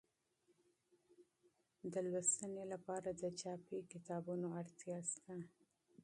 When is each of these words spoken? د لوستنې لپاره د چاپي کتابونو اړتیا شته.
د 1.93 1.95
لوستنې 2.11 2.63
لپاره 2.73 3.09
د 3.21 3.23
چاپي 3.39 3.79
کتابونو 3.91 4.47
اړتیا 4.59 4.97
شته. 5.11 5.35